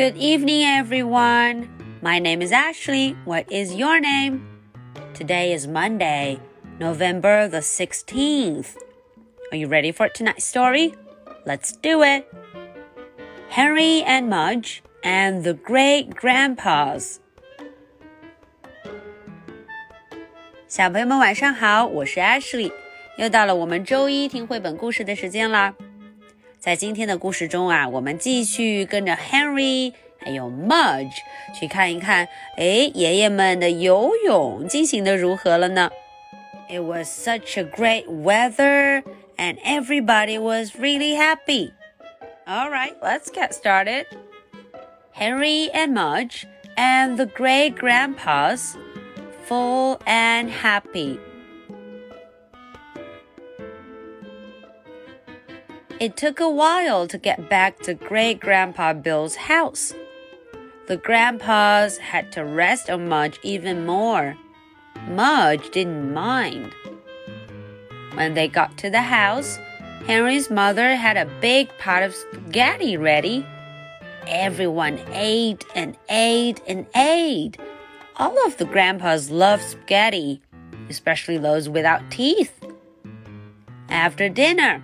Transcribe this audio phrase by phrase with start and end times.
[0.00, 1.68] Good evening, everyone.
[2.00, 3.14] My name is Ashley.
[3.26, 4.40] What is your name?
[5.12, 6.40] Today is Monday,
[6.78, 8.78] November the 16th.
[9.52, 10.94] Are you ready for tonight's story?
[11.44, 12.26] Let's do it.
[13.50, 17.20] Henry and Mudge and the Great Grandpas.
[20.66, 22.20] 小朋友们晚上好，我是
[26.59, 31.17] 在今天的故事中啊，我们继续跟着 Henry 还有 Mudge
[31.59, 35.91] 去看一看，哎，爷爷们的游泳进行的如何了呢？
[36.67, 39.03] It was such a great weather,
[39.37, 41.73] and everybody was really happy.
[42.47, 44.05] All right, let's get started.
[45.13, 48.75] Henry and Mudge and the great grandpas
[49.47, 51.19] full and happy.
[56.00, 59.92] It took a while to get back to Great Grandpa Bill's house.
[60.86, 64.34] The grandpas had to rest on Mudge even more.
[65.08, 66.72] Mudge didn't mind.
[68.14, 69.58] When they got to the house,
[70.06, 73.44] Henry's mother had a big pot of spaghetti ready.
[74.26, 77.58] Everyone ate and ate and ate
[78.16, 80.40] all of the grandpas loved spaghetti,
[80.88, 82.54] especially those without teeth.
[83.90, 84.82] After dinner,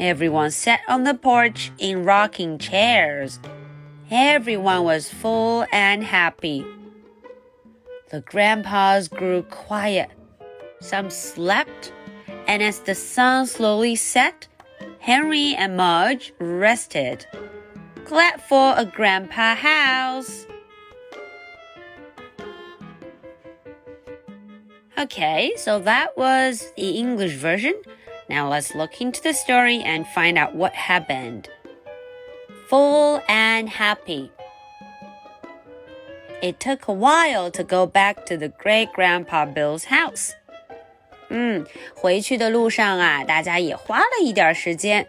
[0.00, 3.38] everyone sat on the porch in rocking chairs.
[4.10, 6.64] Everyone was full and happy.
[8.10, 10.10] The grandpas grew quiet.
[10.80, 11.92] Some slept,
[12.48, 14.48] and as the sun slowly set,
[14.98, 17.26] Henry and Mudge rested.
[18.04, 20.46] Glad for a grandpa house.
[24.98, 27.74] Okay, so that was the English version.
[28.30, 31.48] Now let's look into the story and find out what happened.
[32.68, 34.30] Full and happy.
[36.40, 40.30] It took a while to go back to the great grandpa Bill's house.
[41.28, 41.66] Hmm, 嗯，
[41.96, 45.08] 回去的路上啊，大家也花了一点时间。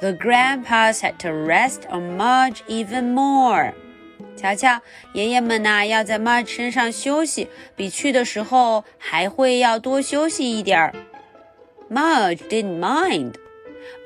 [0.00, 3.74] The grandpas had to rest on Mudge even more.
[4.34, 4.80] 瞧瞧，
[5.12, 6.18] 爷爷们呐、啊、要在
[11.91, 13.35] Mudge didn't mind.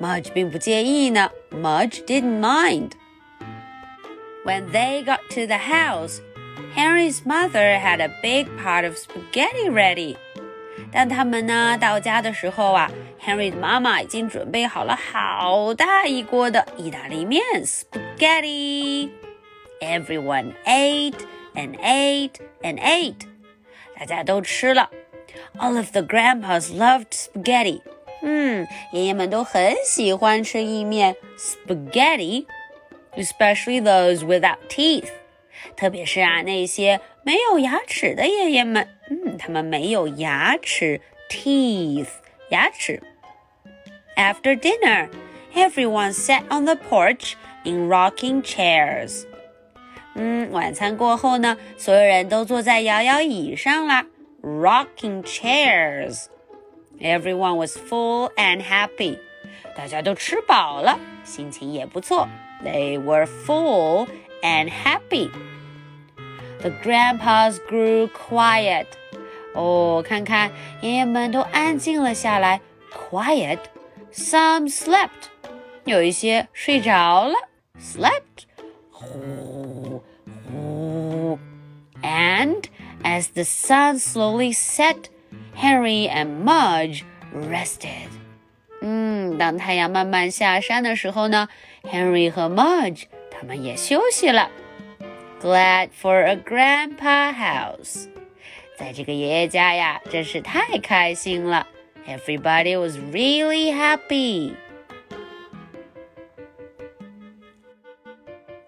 [0.00, 1.30] Mudge 并不介意呢。
[1.50, 2.92] Mudge didn't mind.
[4.44, 6.20] When they got to the house,
[6.74, 10.16] Henry's mother had a big pot of spaghetti ready.
[10.90, 12.90] 当他们呢到家的时候啊，
[13.24, 21.20] Henry 的妈妈已经准备好了好大一锅的意大利面 spaghetti。Everyone ate
[21.54, 23.26] and ate and ate.
[23.98, 24.90] 大家都吃了。
[25.58, 27.80] All of the grandpas loved spaghetti.
[28.22, 32.46] 嗯，爷爷们都很喜欢吃意面 spaghetti,
[33.16, 35.08] especially those without teeth.
[35.76, 42.08] 特别是啊，那些没有牙齿的爷爷们，嗯，他们没有牙齿 teeth
[42.50, 43.02] 牙齿。
[44.16, 45.08] After dinner,
[45.54, 47.34] everyone sat on the porch
[47.64, 49.24] in rocking chairs.
[50.14, 54.06] 嗯，晚餐过后呢，所有人都坐在摇摇椅上啦
[54.46, 59.18] ，rocking chairs。Everyone was full and happy。
[59.76, 62.28] 大家都吃饱了，心情也不错。
[62.64, 64.06] They were full
[64.42, 65.30] and happy.
[66.60, 68.86] The grandpas grew quiet.
[69.54, 72.60] 哦，看看爷爷们都安静了下来，
[73.10, 73.58] quiet.
[74.12, 75.30] Some slept.
[75.84, 77.34] 有一些睡着了，
[77.80, 78.46] slept.
[82.02, 82.64] And
[83.07, 85.07] as the sun slowly set,
[85.55, 88.09] Henry and Mudge rested.
[88.81, 91.47] Mm, 嗯，当太阳慢慢下山的时候呢
[91.83, 94.51] ，Henry 和 Mudge 他们也休息了。
[95.41, 98.07] Glad for a grandpa house，
[98.77, 101.65] 在这个爷爷家呀，真是太开心了。
[102.05, 104.55] Everybody was really happy.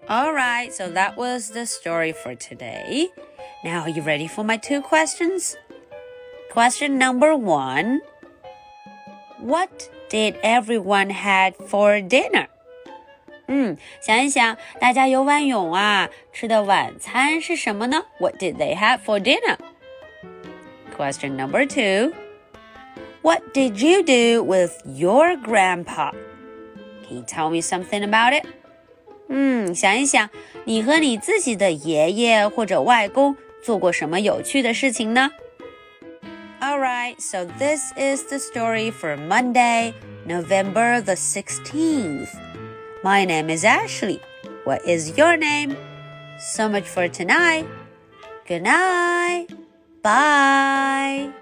[0.08, 3.10] All right, so that was the story for today.
[3.63, 5.55] Now, are you ready for my two questions?
[6.51, 8.01] Question number one
[9.39, 12.47] What did everyone had for dinner?
[13.47, 18.05] 嗯，想一想，大家游完泳啊，吃的晚餐是什么呢？
[18.19, 19.57] What did they have for dinner?
[20.95, 22.13] Question number two
[23.21, 26.11] What did you do with your grandpa?
[27.07, 28.45] Can you tell me something about it?
[29.27, 30.29] 嗯，想一想，
[30.63, 35.31] 你和你自己的爷爷或者外公 做过什么有趣的事情呢？
[36.61, 39.93] Alright, so this is the story for Monday,
[40.25, 42.29] November the 16th.
[43.03, 44.19] My name is Ashley.
[44.65, 45.75] What is your name?
[46.39, 47.65] So much for tonight.
[48.47, 49.47] Good night.
[50.01, 51.38] Bye.